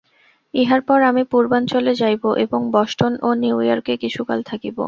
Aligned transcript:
ইহার 0.53 0.81
পর 0.81 0.99
আমি 1.01 1.23
পূর্বাঞ্চলে 1.31 1.93
যাইব 1.95 2.23
এবং 2.45 2.61
বষ্টন 2.75 3.13
ও 3.21 3.29
নিউ 3.41 3.57
ইয়র্কে 3.61 3.93
কিছুকাল 4.03 4.39
থাকিব। 4.49 4.75